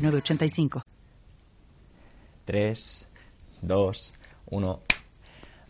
985. 0.00 0.82
3, 2.46 3.08
2, 3.62 4.14
1. 4.46 4.80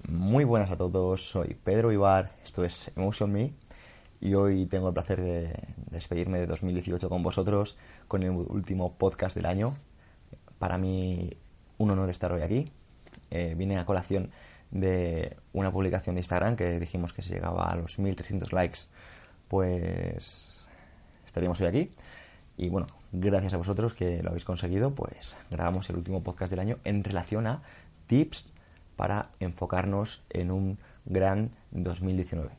Muy 0.09 0.45
buenas 0.45 0.71
a 0.71 0.77
todos, 0.77 1.29
soy 1.29 1.55
Pedro 1.63 1.93
Ibar, 1.93 2.33
esto 2.45 2.65
es 2.65 2.93
Emotion 2.97 3.33
Me 3.33 3.53
y 4.21 4.35
hoy 4.35 4.67
tengo 4.67 4.89
el 4.89 4.95
placer 4.95 5.21
de 5.21 5.53
despedirme 5.91 6.39
de 6.39 6.47
2018 6.47 7.09
con 7.09 7.23
vosotros 7.23 7.77
con 8.07 8.23
el 8.23 8.31
último 8.31 8.95
podcast 8.95 9.35
del 9.35 9.47
año. 9.47 9.75
Para 10.59 10.79
mí 10.79 11.31
un 11.79 11.91
honor 11.91 12.11
estar 12.11 12.33
hoy 12.33 12.43
aquí. 12.43 12.71
Eh, 13.31 13.55
vine 13.57 13.79
a 13.79 13.85
colación 13.85 14.31
de 14.71 15.37
una 15.53 15.73
publicación 15.73 16.15
de 16.15 16.21
Instagram 16.21 16.55
que 16.55 16.79
dijimos 16.79 17.13
que 17.13 17.23
si 17.23 17.31
llegaba 17.31 17.71
a 17.71 17.77
los 17.77 17.99
1300 17.99 18.53
likes, 18.53 18.81
pues 19.49 20.67
estaríamos 21.27 21.61
hoy 21.61 21.67
aquí. 21.67 21.93
Y 22.57 22.69
bueno, 22.69 22.87
gracias 23.13 23.55
a 23.55 23.57
vosotros 23.57 23.95
que 23.95 24.23
lo 24.23 24.31
habéis 24.31 24.45
conseguido, 24.45 24.95
pues 24.95 25.37
grabamos 25.51 25.89
el 25.91 25.97
último 25.97 26.23
podcast 26.23 26.51
del 26.51 26.61
año 26.61 26.79
en 26.85 27.05
relación 27.05 27.47
a 27.47 27.63
tips 28.07 28.53
para 28.97 29.31
enfocarnos 29.41 30.23
en 30.31 30.51
un 30.51 30.79
gran 31.05 31.51
2019. 31.71 32.51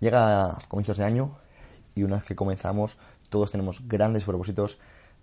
Llega 0.00 0.58
comienzos 0.68 0.98
de 0.98 1.04
año 1.04 1.38
y 1.94 2.02
una 2.02 2.16
vez 2.16 2.24
que 2.24 2.36
comenzamos 2.36 2.96
todos 3.28 3.50
tenemos 3.50 3.86
grandes 3.88 4.24
propósitos 4.24 4.78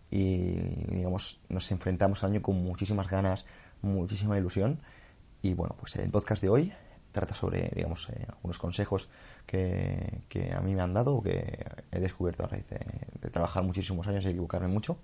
y 0.09 0.53
digamos 0.89 1.41
nos 1.49 1.71
enfrentamos 1.71 2.23
al 2.23 2.31
año 2.31 2.41
con 2.41 2.55
muchísimas 2.63 3.09
ganas, 3.09 3.45
muchísima 3.81 4.37
ilusión 4.37 4.79
y 5.41 5.53
bueno, 5.53 5.75
pues 5.77 5.95
el 5.97 6.09
podcast 6.09 6.41
de 6.41 6.49
hoy 6.49 6.73
trata 7.17 7.33
sobre, 7.33 7.71
digamos, 7.73 8.09
eh, 8.09 8.25
algunos 8.29 8.59
consejos 8.59 9.09
que, 9.47 10.21
que, 10.29 10.53
a 10.53 10.61
mí 10.61 10.75
me 10.75 10.81
han 10.83 10.93
dado 10.93 11.15
o 11.15 11.23
que 11.23 11.65
he 11.91 11.99
descubierto 11.99 12.43
a 12.43 12.47
raíz 12.47 12.67
de, 12.69 13.29
trabajar 13.31 13.63
muchísimos 13.63 14.07
años 14.07 14.23
y 14.25 14.29
equivocarme 14.29 14.67
mucho 14.67 14.97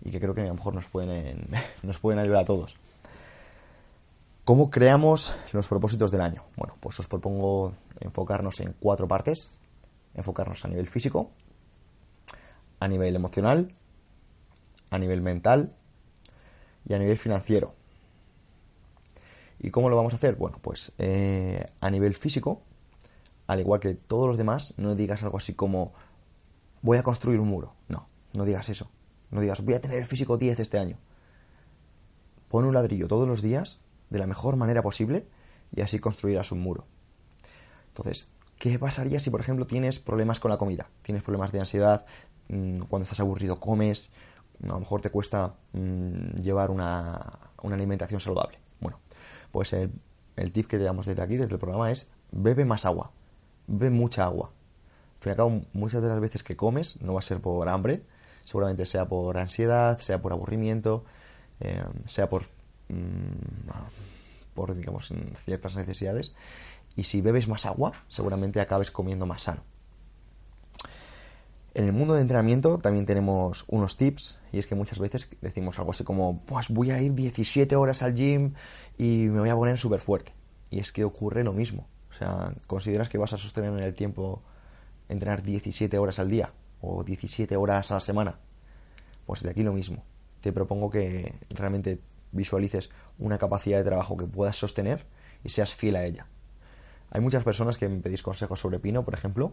y 0.00 0.12
que 0.12 0.20
creo 0.20 0.32
que 0.32 0.42
a 0.42 0.44
lo 0.44 0.54
mejor 0.54 0.74
nos 0.74 0.88
pueden, 0.88 1.48
nos 1.82 1.98
pueden 1.98 2.20
ayudar 2.20 2.42
a 2.42 2.44
todos. 2.44 2.76
¿Cómo 4.44 4.70
creamos 4.70 5.34
los 5.52 5.66
propósitos 5.66 6.12
del 6.12 6.20
año? 6.20 6.44
Bueno, 6.56 6.76
pues 6.78 7.00
os 7.00 7.08
propongo 7.08 7.74
enfocarnos 7.98 8.60
en 8.60 8.74
cuatro 8.78 9.08
partes. 9.08 9.48
Enfocarnos 10.14 10.64
a 10.64 10.68
nivel 10.68 10.88
físico, 10.88 11.30
a 12.80 12.88
nivel 12.88 13.14
emocional, 13.14 13.74
a 14.90 14.98
nivel 14.98 15.20
mental 15.20 15.74
y 16.88 16.94
a 16.94 16.98
nivel 16.98 17.18
financiero. 17.18 17.74
¿Y 19.60 19.70
cómo 19.70 19.90
lo 19.90 19.96
vamos 19.96 20.14
a 20.14 20.16
hacer? 20.16 20.36
Bueno, 20.36 20.58
pues 20.62 20.92
eh, 20.98 21.70
a 21.80 21.90
nivel 21.90 22.14
físico, 22.14 22.62
al 23.46 23.60
igual 23.60 23.78
que 23.78 23.94
todos 23.94 24.26
los 24.26 24.38
demás, 24.38 24.72
no 24.78 24.94
digas 24.94 25.22
algo 25.22 25.36
así 25.36 25.54
como 25.54 25.92
voy 26.80 26.96
a 26.96 27.02
construir 27.02 27.40
un 27.40 27.48
muro. 27.48 27.74
No, 27.88 28.08
no 28.32 28.46
digas 28.46 28.70
eso. 28.70 28.90
No 29.30 29.40
digas 29.40 29.62
voy 29.62 29.74
a 29.74 29.80
tener 29.80 29.98
el 29.98 30.06
físico 30.06 30.38
10 30.38 30.60
este 30.60 30.78
año. 30.78 30.98
Pon 32.48 32.64
un 32.64 32.72
ladrillo 32.72 33.06
todos 33.06 33.28
los 33.28 33.42
días 33.42 33.80
de 34.08 34.18
la 34.18 34.26
mejor 34.26 34.56
manera 34.56 34.82
posible 34.82 35.26
y 35.76 35.82
así 35.82 35.98
construirás 35.98 36.52
un 36.52 36.60
muro. 36.60 36.86
Entonces, 37.88 38.32
¿qué 38.58 38.78
pasaría 38.78 39.20
si, 39.20 39.28
por 39.28 39.40
ejemplo, 39.40 39.66
tienes 39.66 39.98
problemas 39.98 40.40
con 40.40 40.50
la 40.50 40.56
comida? 40.56 40.88
Tienes 41.02 41.22
problemas 41.22 41.52
de 41.52 41.60
ansiedad, 41.60 42.06
mm, 42.48 42.80
cuando 42.82 43.04
estás 43.04 43.20
aburrido 43.20 43.60
comes, 43.60 44.10
a 44.64 44.68
lo 44.68 44.80
mejor 44.80 45.02
te 45.02 45.10
cuesta 45.10 45.54
mm, 45.72 46.40
llevar 46.40 46.70
una, 46.70 47.38
una 47.62 47.74
alimentación 47.74 48.20
saludable. 48.20 48.58
Pues 49.52 49.72
el, 49.72 49.90
tip 50.52 50.66
que 50.66 50.78
te 50.78 50.84
damos 50.84 51.06
desde 51.06 51.22
aquí, 51.22 51.36
desde 51.36 51.52
el 51.52 51.58
programa, 51.58 51.90
es 51.90 52.10
bebe 52.30 52.64
más 52.64 52.86
agua. 52.86 53.10
Bebe 53.66 53.90
mucha 53.90 54.24
agua. 54.24 54.50
Al 55.16 55.22
fin 55.22 55.30
y 55.30 55.32
al 55.32 55.36
cabo, 55.36 55.62
muchas 55.72 56.02
de 56.02 56.08
las 56.08 56.20
veces 56.20 56.42
que 56.42 56.56
comes 56.56 57.00
no 57.02 57.14
va 57.14 57.20
a 57.20 57.22
ser 57.22 57.40
por 57.40 57.68
hambre, 57.68 58.02
seguramente 58.44 58.86
sea 58.86 59.08
por 59.08 59.36
ansiedad, 59.38 59.98
sea 59.98 60.22
por 60.22 60.32
aburrimiento, 60.32 61.04
eh, 61.60 61.84
sea 62.06 62.28
por, 62.28 62.44
mm, 62.88 63.70
por, 64.54 64.74
digamos, 64.74 65.12
ciertas 65.44 65.76
necesidades. 65.76 66.34
Y 66.96 67.04
si 67.04 67.20
bebes 67.20 67.48
más 67.48 67.66
agua, 67.66 67.92
seguramente 68.08 68.60
acabes 68.60 68.90
comiendo 68.90 69.26
más 69.26 69.42
sano. 69.42 69.62
En 71.72 71.84
el 71.84 71.92
mundo 71.92 72.14
de 72.14 72.20
entrenamiento 72.20 72.78
también 72.78 73.06
tenemos 73.06 73.64
unos 73.68 73.96
tips 73.96 74.40
y 74.52 74.58
es 74.58 74.66
que 74.66 74.74
muchas 74.74 74.98
veces 74.98 75.28
decimos 75.40 75.78
algo 75.78 75.92
así 75.92 76.02
como, 76.02 76.40
pues 76.44 76.68
voy 76.68 76.90
a 76.90 77.00
ir 77.00 77.14
17 77.14 77.76
horas 77.76 78.02
al 78.02 78.14
gym 78.14 78.54
y 78.98 79.28
me 79.28 79.38
voy 79.38 79.50
a 79.50 79.54
poner 79.54 79.78
súper 79.78 80.00
fuerte. 80.00 80.34
Y 80.70 80.80
es 80.80 80.90
que 80.90 81.04
ocurre 81.04 81.44
lo 81.44 81.52
mismo. 81.52 81.86
O 82.10 82.12
sea, 82.12 82.52
¿consideras 82.66 83.08
que 83.08 83.18
vas 83.18 83.32
a 83.34 83.38
sostener 83.38 83.72
en 83.72 83.78
el 83.78 83.94
tiempo 83.94 84.42
entrenar 85.08 85.44
17 85.44 85.96
horas 85.96 86.18
al 86.18 86.28
día 86.28 86.52
o 86.80 87.04
17 87.04 87.56
horas 87.56 87.92
a 87.92 87.94
la 87.94 88.00
semana? 88.00 88.40
Pues 89.24 89.44
de 89.44 89.50
aquí 89.50 89.62
lo 89.62 89.72
mismo. 89.72 90.02
Te 90.40 90.52
propongo 90.52 90.90
que 90.90 91.34
realmente 91.50 92.00
visualices 92.32 92.90
una 93.16 93.38
capacidad 93.38 93.78
de 93.78 93.84
trabajo 93.84 94.16
que 94.16 94.26
puedas 94.26 94.56
sostener 94.56 95.06
y 95.44 95.50
seas 95.50 95.72
fiel 95.72 95.94
a 95.94 96.04
ella. 96.04 96.26
Hay 97.10 97.20
muchas 97.20 97.44
personas 97.44 97.78
que 97.78 97.88
me 97.88 98.00
pedís 98.00 98.22
consejos 98.22 98.58
sobre 98.58 98.80
Pino, 98.80 99.04
por 99.04 99.14
ejemplo, 99.14 99.52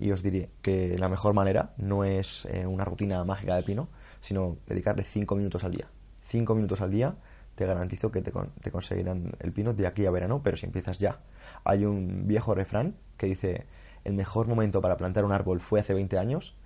y 0.00 0.10
os 0.12 0.22
diré 0.22 0.50
que 0.62 0.98
la 0.98 1.08
mejor 1.08 1.34
manera 1.34 1.74
no 1.76 2.04
es 2.04 2.46
eh, 2.46 2.66
una 2.66 2.84
rutina 2.84 3.22
mágica 3.24 3.54
de 3.54 3.62
pino, 3.62 3.88
sino 4.22 4.56
dedicarle 4.66 5.04
5 5.04 5.36
minutos 5.36 5.62
al 5.62 5.72
día. 5.72 5.88
5 6.22 6.54
minutos 6.54 6.80
al 6.80 6.90
día 6.90 7.16
te 7.54 7.66
garantizo 7.66 8.10
que 8.10 8.22
te, 8.22 8.32
te, 8.62 8.70
conseguirán 8.70 9.32
el 9.40 9.52
pino 9.52 9.74
de 9.74 9.86
aquí 9.86 10.06
a 10.06 10.10
verano, 10.10 10.40
pero 10.42 10.56
si 10.56 10.64
empiezas 10.64 10.96
ya. 10.96 11.20
Hay 11.64 11.84
un 11.84 12.26
viejo 12.26 12.54
refrán 12.54 12.96
que 13.18 13.26
dice, 13.26 13.66
el 14.04 14.14
mejor 14.14 14.48
momento 14.48 14.80
para 14.80 14.96
plantar 14.96 15.26
un 15.26 15.32
árbol 15.32 15.60
fue 15.60 15.80
hace 15.80 15.92
20 15.92 16.16
años 16.16 16.56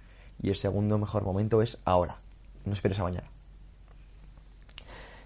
y 0.40 0.50
el 0.50 0.56
segundo 0.56 0.96
mejor 0.98 1.24
momento 1.24 1.60
es 1.62 1.80
ahora. 1.84 2.20
No 2.64 2.72
esperes 2.72 3.00
a 3.00 3.02
mañana. 3.02 3.28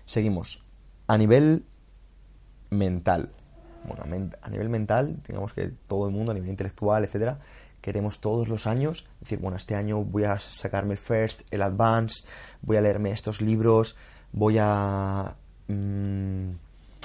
Seguimos. 0.06 0.64
A 1.06 1.18
nivel 1.18 1.66
mental. 2.70 3.32
Bueno, 3.84 4.04
a 4.42 4.50
nivel 4.50 4.68
mental, 4.70 5.20
digamos 5.26 5.52
que 5.52 5.68
todo 5.86 6.08
el 6.08 6.14
mundo, 6.14 6.32
a 6.32 6.34
nivel 6.34 6.50
intelectual, 6.50 7.04
etcétera, 7.04 7.38
queremos 7.80 8.20
todos 8.20 8.48
los 8.48 8.66
años 8.66 9.06
decir, 9.20 9.38
bueno, 9.38 9.56
este 9.56 9.74
año 9.74 10.02
voy 10.04 10.24
a 10.24 10.38
sacarme 10.38 10.94
el 10.94 10.98
First, 10.98 11.42
el 11.50 11.62
Advance, 11.62 12.24
voy 12.62 12.76
a 12.76 12.80
leerme 12.80 13.10
estos 13.10 13.40
libros, 13.40 13.96
voy 14.32 14.56
a 14.60 15.36
mm, 15.68 16.50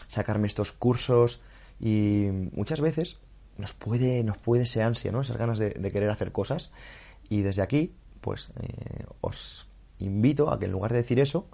sacarme 0.09 0.47
estos 0.47 0.71
cursos 0.71 1.41
y 1.79 2.27
muchas 2.53 2.81
veces 2.81 3.19
nos 3.57 3.73
puede, 3.73 4.23
nos 4.23 4.37
puede 4.37 4.63
ese 4.63 4.83
ansia, 4.83 5.11
¿no? 5.11 5.21
Esas 5.21 5.37
ganas 5.37 5.59
de, 5.59 5.73
querer 5.91 6.09
hacer 6.09 6.31
cosas 6.31 6.71
y 7.29 7.41
desde 7.41 7.61
aquí, 7.61 7.95
pues 8.21 8.51
eh, 8.61 9.05
os 9.21 9.67
invito 9.99 10.51
a 10.51 10.59
que 10.59 10.65
en 10.65 10.71
lugar 10.71 10.91
de 10.91 10.99
decir 10.99 11.19
eso, 11.19 11.47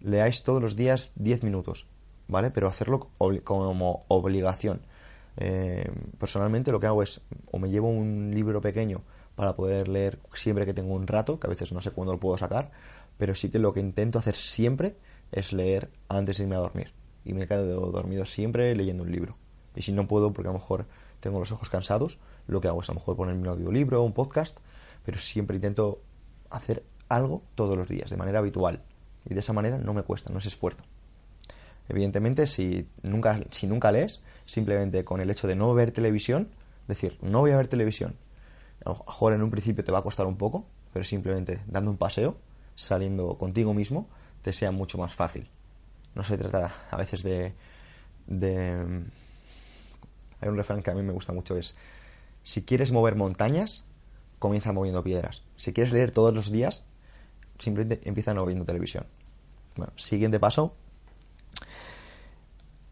leáis 0.00 0.42
todos 0.42 0.62
los 0.62 0.76
días 0.76 1.10
10 1.16 1.42
minutos, 1.42 1.86
¿vale? 2.28 2.50
Pero 2.50 2.68
hacerlo 2.68 3.10
como 3.44 4.04
obligación. 4.08 4.82
Eh, 5.40 5.88
personalmente 6.18 6.72
lo 6.72 6.80
que 6.80 6.88
hago 6.88 7.02
es 7.02 7.20
o 7.52 7.60
me 7.60 7.70
llevo 7.70 7.88
un 7.88 8.32
libro 8.34 8.60
pequeño 8.60 9.02
para 9.36 9.54
poder 9.54 9.86
leer 9.86 10.18
siempre 10.34 10.66
que 10.66 10.74
tengo 10.74 10.94
un 10.94 11.06
rato, 11.06 11.38
que 11.38 11.46
a 11.46 11.50
veces 11.50 11.72
no 11.72 11.80
sé 11.80 11.92
cuándo 11.92 12.12
lo 12.12 12.18
puedo 12.18 12.36
sacar, 12.36 12.72
pero 13.18 13.36
sí 13.36 13.48
que 13.48 13.60
lo 13.60 13.72
que 13.72 13.78
intento 13.78 14.18
hacer 14.18 14.34
siempre 14.34 14.96
es 15.30 15.52
leer 15.52 15.90
antes 16.08 16.38
de 16.38 16.44
irme 16.44 16.56
a 16.56 16.58
dormir. 16.58 16.92
Y 17.24 17.34
me 17.34 17.46
quedo 17.46 17.92
dormido 17.92 18.24
siempre 18.24 18.74
leyendo 18.74 19.04
un 19.04 19.12
libro. 19.12 19.36
Y 19.76 19.82
si 19.82 19.92
no 19.92 20.08
puedo, 20.08 20.32
porque 20.32 20.48
a 20.48 20.52
lo 20.52 20.58
mejor 20.58 20.86
tengo 21.20 21.38
los 21.38 21.52
ojos 21.52 21.70
cansados, 21.70 22.18
lo 22.48 22.60
que 22.60 22.66
hago 22.66 22.80
es 22.80 22.88
a 22.88 22.92
lo 22.92 22.98
mejor 22.98 23.16
ponerme 23.16 23.42
un 23.42 23.48
audiolibro 23.48 24.02
o 24.02 24.04
un 24.04 24.12
podcast, 24.12 24.58
pero 25.04 25.18
siempre 25.18 25.56
intento 25.56 26.02
hacer 26.50 26.82
algo 27.08 27.42
todos 27.54 27.76
los 27.76 27.86
días, 27.86 28.10
de 28.10 28.16
manera 28.16 28.40
habitual. 28.40 28.82
Y 29.24 29.34
de 29.34 29.40
esa 29.40 29.52
manera 29.52 29.78
no 29.78 29.94
me 29.94 30.02
cuesta, 30.02 30.32
no 30.32 30.38
es 30.38 30.46
esfuerzo. 30.46 30.82
Evidentemente, 31.88 32.46
si 32.46 32.88
nunca, 33.02 33.40
si 33.50 33.66
nunca 33.66 33.90
lees, 33.92 34.22
simplemente 34.44 35.04
con 35.04 35.20
el 35.20 35.30
hecho 35.30 35.46
de 35.46 35.56
no 35.56 35.72
ver 35.74 35.92
televisión, 35.92 36.48
decir, 36.86 37.18
no 37.22 37.40
voy 37.40 37.50
a 37.52 37.56
ver 37.56 37.68
televisión, 37.68 38.16
a 38.84 38.90
lo 38.90 38.98
mejor 39.06 39.32
en 39.32 39.42
un 39.42 39.50
principio 39.50 39.84
te 39.84 39.92
va 39.92 39.98
a 39.98 40.02
costar 40.02 40.26
un 40.26 40.36
poco, 40.36 40.66
pero 40.92 41.04
simplemente 41.04 41.60
dando 41.66 41.90
un 41.90 41.96
paseo, 41.96 42.38
saliendo 42.74 43.36
contigo 43.38 43.74
mismo, 43.74 44.08
te 44.42 44.52
sea 44.52 44.70
mucho 44.70 44.98
más 44.98 45.14
fácil. 45.14 45.48
No 46.14 46.22
se 46.22 46.38
trata 46.38 46.72
a 46.90 46.96
veces 46.96 47.22
de... 47.22 47.54
de... 48.26 49.04
Hay 50.40 50.48
un 50.48 50.56
refrán 50.56 50.82
que 50.82 50.90
a 50.90 50.94
mí 50.94 51.02
me 51.02 51.12
gusta 51.12 51.32
mucho, 51.32 51.56
es, 51.56 51.76
si 52.44 52.62
quieres 52.64 52.92
mover 52.92 53.16
montañas, 53.16 53.84
comienza 54.38 54.72
moviendo 54.72 55.02
piedras. 55.02 55.42
Si 55.56 55.72
quieres 55.72 55.92
leer 55.92 56.12
todos 56.12 56.32
los 56.32 56.52
días, 56.52 56.84
simplemente 57.58 58.08
empieza 58.08 58.34
no 58.34 58.46
viendo 58.46 58.64
televisión. 58.64 59.06
Bueno, 59.76 59.92
siguiente 59.96 60.38
paso. 60.38 60.74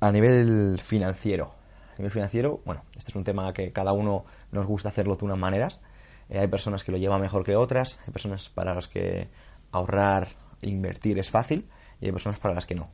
A 0.07 0.13
nivel 0.13 0.79
financiero. 0.81 1.53
A 1.95 1.99
nivel 1.99 2.13
financiero, 2.13 2.61
bueno, 2.65 2.85
este 2.97 3.11
es 3.11 3.17
un 3.17 3.25
tema 3.25 3.53
que 3.53 3.73
cada 3.73 3.93
uno 3.93 4.25
nos 4.53 4.65
gusta 4.65 4.89
hacerlo 4.89 5.17
de 5.17 5.25
unas 5.25 5.39
maneras. 5.39 5.81
Eh, 6.29 6.39
hay 6.39 6.47
personas 6.47 6.85
que 6.85 6.93
lo 6.93 6.99
llevan 6.99 7.21
mejor 7.21 7.43
que 7.43 7.57
otras, 7.57 7.99
hay 8.07 8.13
personas 8.13 8.49
para 8.49 8.73
las 8.73 8.87
que 8.87 9.29
ahorrar 9.73 10.29
e 10.63 10.71
invertir 10.71 11.19
es 11.19 11.29
fácil 11.29 11.69
y 12.01 12.07
hay 12.07 12.13
personas 12.13 12.39
para 12.39 12.55
las 12.55 12.67
que 12.67 12.77
no. 12.77 12.89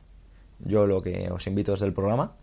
Yo 0.57 0.87
lo 0.87 1.03
que 1.03 1.29
os 1.29 1.45
invito 1.45 1.73
desde 1.73 1.85
el 1.85 1.93
programa 1.93 2.35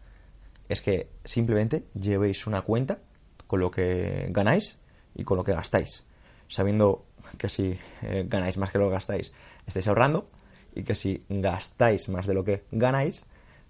es 0.68 0.82
que 0.82 1.10
simplemente 1.24 1.86
llevéis 1.94 2.46
una 2.46 2.62
cuenta 2.62 3.00
con 3.48 3.58
lo 3.58 3.72
que 3.72 4.28
ganáis 4.30 4.78
y 5.16 5.24
con 5.24 5.36
lo 5.36 5.42
que 5.42 5.52
gastáis, 5.52 6.06
sabiendo 6.46 7.06
que 7.38 7.48
si 7.48 7.76
eh, 8.02 8.24
ganáis 8.28 8.56
más 8.56 8.70
que 8.70 8.78
lo 8.78 8.86
que 8.86 8.92
gastáis, 8.92 9.32
estáis 9.66 9.88
ahorrando 9.88 10.30
y 10.76 10.84
que 10.84 10.94
si 10.94 11.24
gastáis 11.28 12.08
más 12.08 12.28
de 12.28 12.34
lo 12.34 12.44
que 12.44 12.62
ganáis, 12.70 13.26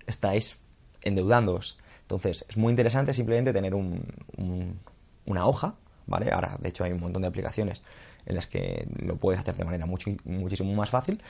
estáis 0.07 0.59
endeudándoos. 1.03 1.79
Entonces, 2.03 2.45
es 2.49 2.57
muy 2.57 2.71
interesante 2.71 3.15
simplemente 3.15 3.53
tener 3.53 3.75
una 3.75 5.47
hoja, 5.47 5.75
¿vale? 6.07 6.31
Ahora, 6.33 6.57
de 6.61 6.69
hecho, 6.69 6.85
hay 6.85 6.93
un 6.93 7.01
montón 7.01 7.23
de 7.23 7.29
aplicaciones 7.29 7.83
en 8.27 8.35
las 8.35 8.47
que 8.47 8.87
lo 8.97 9.17
puedes 9.17 9.41
hacer 9.41 9.57
de 9.57 9.65
manera 9.65 9.87
muchísimo 9.87 10.75
más 10.75 10.91
fácil, 10.91 11.23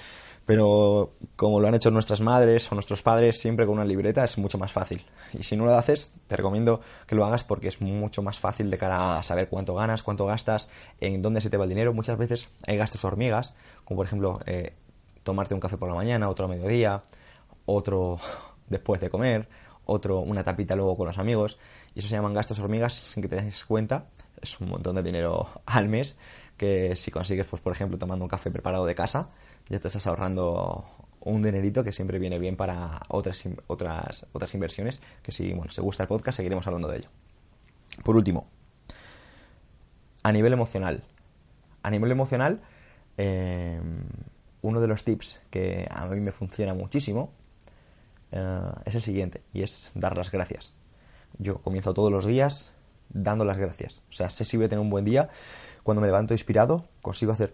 pero 0.47 1.13
como 1.37 1.61
lo 1.61 1.69
han 1.69 1.75
hecho 1.75 1.91
nuestras 1.91 2.21
madres 2.21 2.71
o 2.73 2.75
nuestros 2.75 3.03
padres, 3.03 3.39
siempre 3.39 3.67
con 3.67 3.75
una 3.77 3.85
libreta 3.85 4.25
es 4.25 4.39
mucho 4.39 4.59
más 4.59 4.73
fácil. 4.73 5.05
Y 5.33 5.43
si 5.43 5.57
no 5.57 5.65
lo 5.65 5.75
haces, 5.75 6.13
te 6.27 6.37
recomiendo 6.37 6.81
que 7.07 7.15
lo 7.15 7.25
hagas 7.25 7.45
porque 7.45 7.69
es 7.69 7.81
mucho 7.81 8.23
más 8.23 8.39
fácil 8.39 8.71
de 8.71 8.79
cara 8.79 9.19
a 9.19 9.23
saber 9.23 9.49
cuánto 9.49 9.75
ganas, 9.75 10.03
cuánto 10.03 10.27
gastas, 10.27 10.69
en 11.01 11.23
dónde 11.23 11.41
se 11.41 11.51
te 11.51 11.57
va 11.57 11.65
el 11.65 11.71
dinero. 11.71 11.93
Muchas 11.93 12.19
veces 12.19 12.49
hay 12.67 12.77
gastos 12.77 13.05
hormigas, 13.05 13.55
como 13.85 13.99
por 13.99 14.07
ejemplo 14.07 14.41
eh, 14.47 14.73
tomarte 15.23 15.55
un 15.55 15.61
café 15.61 15.77
por 15.77 15.89
la 15.89 15.95
mañana, 15.95 16.29
otro 16.29 16.47
a 16.47 16.49
mediodía, 16.49 17.03
otro 17.67 18.19
después 18.71 19.01
de 19.01 19.11
comer, 19.11 19.49
otro 19.85 20.21
una 20.21 20.43
tapita 20.43 20.75
luego 20.77 20.97
con 20.97 21.07
los 21.07 21.19
amigos, 21.19 21.59
y 21.95 21.99
eso 21.99 22.09
se 22.09 22.15
llaman 22.15 22.33
gastos 22.33 22.59
hormigas 22.59 22.95
sin 22.95 23.23
que 23.23 23.29
te 23.29 23.37
des 23.37 23.65
cuenta. 23.65 24.07
Es 24.41 24.59
un 24.61 24.71
montón 24.71 24.97
de 24.97 25.03
dinero 25.03 25.49
al 25.67 25.89
mes 25.89 26.19
que 26.57 26.97
si 26.97 27.11
consigues, 27.11 27.47
pues 27.47 27.61
por 27.61 27.73
ejemplo, 27.73 27.99
tomando 27.99 28.25
un 28.25 28.29
café 28.29 28.51
preparado 28.51 28.87
de 28.87 28.95
casa, 28.95 29.29
ya 29.69 29.79
te 29.79 29.89
estás 29.89 30.07
ahorrando 30.07 30.85
un 31.21 31.43
dinerito 31.43 31.85
que 31.85 31.93
siempre 31.93 32.19
viene 32.19 32.39
bien 32.39 32.57
para 32.57 33.01
otras, 33.09 33.45
otras, 33.67 34.27
otras 34.33 34.55
inversiones, 34.55 35.01
que 35.23 35.33
si 35.33 35.53
bueno, 35.53 35.71
se 35.71 35.83
gusta 35.83 36.05
el 36.05 36.09
podcast 36.09 36.37
seguiremos 36.37 36.67
hablando 36.67 36.89
de 36.89 36.99
ello. 36.99 37.09
Por 38.05 38.17
último, 38.17 38.47
a 40.23 40.33
nivel 40.33 40.53
emocional. 40.53 41.03
A 41.83 41.91
nivel 41.91 42.11
emocional, 42.11 42.61
eh, 43.17 43.81
uno 44.63 44.81
de 44.81 44.87
los 44.87 45.05
tips 45.05 45.41
que 45.51 45.89
a 45.91 46.07
mí 46.07 46.21
me 46.21 46.33
funciona 46.33 46.75
muchísimo 46.75 47.33
eh, 48.33 48.61
es 48.85 48.95
el 48.95 49.03
siguiente, 49.03 49.43
y 49.53 49.63
es 49.63 49.91
dar 49.95 50.17
las 50.17 50.31
gracias. 50.31 50.75
Yo 51.39 51.61
comienzo 51.61 51.95
todos 51.95 52.11
los 52.11 52.27
días 52.27 52.71
dando 53.09 53.45
las 53.45 53.59
gracias. 53.59 54.03
O 54.11 54.13
sea, 54.13 54.31
sé 54.31 54.45
si 54.45 54.57
voy 54.57 54.67
a 54.67 54.69
tener 54.69 54.83
un 54.83 54.91
buen 54.91 55.05
día 55.05 55.29
cuando 55.83 56.01
me 56.01 56.07
levanto 56.07 56.35
inspirado, 56.35 56.89
consigo 57.03 57.33
hacer 57.33 57.53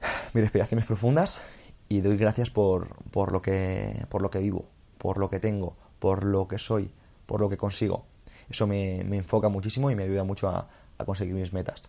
mis 0.34 0.42
respiraciones 0.42 0.86
profundas 0.86 1.40
y 1.88 2.00
doy 2.00 2.16
gracias 2.16 2.50
por, 2.50 2.96
por, 3.10 3.32
lo 3.32 3.42
que, 3.42 4.06
por 4.08 4.22
lo 4.22 4.30
que 4.30 4.38
vivo, 4.38 4.66
por 4.98 5.18
lo 5.18 5.28
que 5.28 5.40
tengo, 5.40 5.76
por 5.98 6.24
lo 6.24 6.48
que 6.48 6.58
soy, 6.58 6.92
por 7.26 7.40
lo 7.40 7.48
que 7.48 7.56
consigo. 7.56 8.06
Eso 8.48 8.66
me, 8.66 9.00
enfoca 9.00 9.48
muchísimo 9.48 9.90
y 9.90 9.96
me 9.96 10.04
ayuda 10.04 10.24
mucho 10.24 10.48
a, 10.48 10.68
a, 10.98 11.04
conseguir 11.04 11.34
mis 11.34 11.52
metas. 11.52 11.82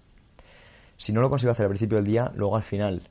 Si 0.98 1.12
no 1.12 1.22
lo 1.22 1.30
consigo 1.30 1.51
hacer 1.51 1.66
al 1.66 1.72
principio 1.72 1.98
del 1.98 2.06
día, 2.06 2.31
luego 2.36 2.56
al 2.56 2.63
final, 2.63 3.10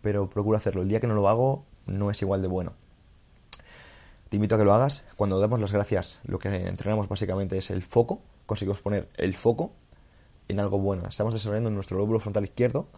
pero 0.00 0.28
procuro 0.28 0.56
hacerlo. 0.56 0.82
El 0.82 0.88
día 0.88 1.00
que 1.00 1.06
no 1.06 1.14
lo 1.14 1.28
hago 1.28 1.64
no 1.86 2.10
es 2.10 2.20
igual 2.22 2.42
de 2.42 2.48
bueno. 2.48 2.72
Te 4.28 4.36
invito 4.36 4.56
a 4.56 4.58
que 4.58 4.64
lo 4.64 4.74
hagas. 4.74 5.04
Cuando 5.16 5.40
damos 5.40 5.60
las 5.60 5.72
gracias, 5.72 6.20
lo 6.24 6.38
que 6.38 6.48
entrenamos 6.48 7.08
básicamente 7.08 7.56
es 7.56 7.70
el 7.70 7.82
foco. 7.82 8.20
Conseguimos 8.44 8.80
poner 8.80 9.08
el 9.16 9.34
foco 9.34 9.72
en 10.48 10.60
algo 10.60 10.78
bueno. 10.78 11.06
Estamos 11.08 11.32
desarrollando 11.32 11.70
nuestro 11.70 11.96
lóbulo 11.96 12.20
frontal 12.20 12.44
izquierdo 12.44 12.88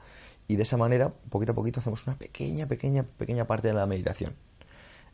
y 0.48 0.56
de 0.56 0.64
esa 0.64 0.76
manera, 0.76 1.12
poquito 1.28 1.52
a 1.52 1.54
poquito, 1.54 1.78
hacemos 1.78 2.04
una 2.08 2.18
pequeña, 2.18 2.66
pequeña, 2.66 3.04
pequeña 3.04 3.46
parte 3.46 3.68
de 3.68 3.74
la 3.74 3.86
meditación. 3.86 4.34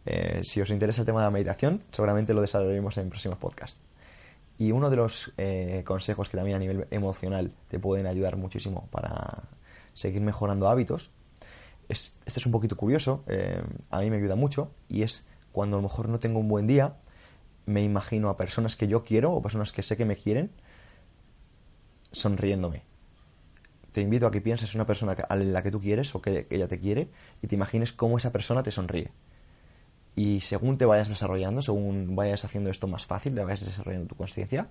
Eh, 0.06 0.40
si 0.42 0.62
os 0.62 0.70
interesa 0.70 1.02
el 1.02 1.06
tema 1.06 1.20
de 1.20 1.26
la 1.26 1.30
meditación, 1.30 1.82
seguramente 1.90 2.32
lo 2.32 2.40
desarrollaremos 2.40 2.96
en 2.96 3.10
próximos 3.10 3.36
podcasts. 3.36 3.78
Y 4.56 4.72
uno 4.72 4.88
de 4.88 4.96
los 4.96 5.32
eh, 5.36 5.82
consejos 5.84 6.30
que 6.30 6.38
también 6.38 6.56
a 6.56 6.60
nivel 6.60 6.86
emocional 6.90 7.52
te 7.68 7.78
pueden 7.78 8.06
ayudar 8.06 8.36
muchísimo 8.36 8.88
para 8.90 9.42
seguir 9.92 10.22
mejorando 10.22 10.68
hábitos, 10.68 11.10
es, 11.90 12.18
este 12.24 12.40
es 12.40 12.46
un 12.46 12.52
poquito 12.52 12.76
curioso, 12.76 13.22
eh, 13.26 13.62
a 13.90 14.00
mí 14.00 14.08
me 14.08 14.16
ayuda 14.16 14.36
mucho, 14.36 14.70
y 14.88 15.02
es 15.02 15.26
cuando 15.56 15.78
a 15.78 15.80
lo 15.80 15.88
mejor 15.88 16.10
no 16.10 16.18
tengo 16.18 16.38
un 16.38 16.48
buen 16.48 16.66
día, 16.66 16.96
me 17.64 17.82
imagino 17.82 18.28
a 18.28 18.36
personas 18.36 18.76
que 18.76 18.88
yo 18.88 19.04
quiero 19.04 19.32
o 19.32 19.40
personas 19.40 19.72
que 19.72 19.82
sé 19.82 19.96
que 19.96 20.04
me 20.04 20.14
quieren 20.14 20.50
sonriéndome. 22.12 22.82
Te 23.92 24.02
invito 24.02 24.26
a 24.26 24.30
que 24.30 24.42
pienses 24.42 24.74
en 24.74 24.82
una 24.82 24.86
persona 24.86 25.12
a 25.12 25.34
la 25.34 25.62
que 25.62 25.70
tú 25.70 25.80
quieres 25.80 26.14
o 26.14 26.20
que 26.20 26.46
ella 26.50 26.68
te 26.68 26.78
quiere 26.78 27.08
y 27.40 27.46
te 27.46 27.54
imagines 27.54 27.94
cómo 27.94 28.18
esa 28.18 28.32
persona 28.32 28.62
te 28.62 28.70
sonríe. 28.70 29.12
Y 30.14 30.40
según 30.40 30.76
te 30.76 30.84
vayas 30.84 31.08
desarrollando, 31.08 31.62
según 31.62 32.14
vayas 32.16 32.44
haciendo 32.44 32.68
esto 32.68 32.86
más 32.86 33.06
fácil, 33.06 33.34
te 33.34 33.42
vayas 33.42 33.64
desarrollando 33.64 34.08
tu 34.08 34.14
conciencia, 34.14 34.68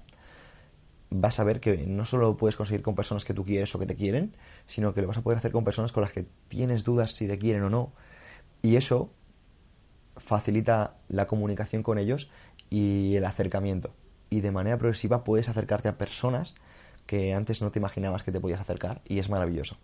vas 1.10 1.40
a 1.40 1.44
ver 1.44 1.62
que 1.62 1.78
no 1.88 2.06
solo 2.06 2.28
lo 2.28 2.38
puedes 2.38 2.58
conseguir 2.58 2.84
con 2.84 2.94
personas 2.94 3.26
que 3.26 3.34
tú 3.34 3.44
quieres 3.44 3.74
o 3.74 3.80
que 3.80 3.88
te 3.88 3.96
quieren, 3.96 4.38
sino 4.68 4.94
que 4.94 5.02
lo 5.02 5.08
vas 5.08 5.18
a 5.18 5.24
poder 5.24 5.40
hacer 5.40 5.52
con 5.52 5.64
personas 5.64 5.92
con 5.92 6.04
las 6.04 6.14
que 6.14 6.28
tienes 6.48 6.84
dudas 6.84 7.14
si 7.14 7.28
te 7.28 7.40
quieren 7.40 7.64
o 7.64 7.72
no. 7.72 7.92
Y 8.62 8.76
eso 8.76 9.10
facilita 10.18 10.96
la 11.08 11.28
comunicación 11.28 11.84
con 11.84 11.98
ellos 11.98 12.32
y 12.70 13.16
el 13.16 13.26
acercamiento. 13.26 13.94
Y 14.30 14.42
de 14.42 14.52
manera 14.52 14.78
progresiva 14.78 15.24
puedes 15.24 15.50
acercarte 15.50 15.90
a 15.90 15.98
personas 15.98 16.56
que 17.06 17.34
antes 17.34 17.62
no 17.62 17.72
te 17.72 17.80
imaginabas 17.80 18.24
que 18.24 18.32
te 18.32 18.40
podías 18.40 18.60
acercar 18.60 19.02
y 19.06 19.20
es 19.20 19.30
maravilloso. 19.30 19.78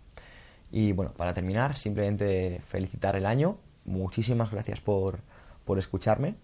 Y 0.70 0.92
bueno, 0.92 1.12
para 1.12 1.34
terminar, 1.34 1.76
simplemente 1.76 2.60
felicitar 2.66 3.14
el 3.16 3.26
año. 3.26 3.58
Muchísimas 3.84 4.50
gracias 4.50 4.80
por, 4.80 5.20
por 5.64 5.78
escucharme 5.78 6.36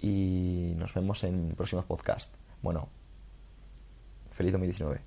y 0.00 0.72
nos 0.76 0.94
vemos 0.94 1.22
en 1.24 1.54
próximos 1.56 1.84
podcasts. 1.84 2.32
Bueno, 2.62 2.88
feliz 4.32 4.52
2019. 4.52 5.03